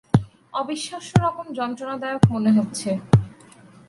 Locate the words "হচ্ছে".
2.57-2.89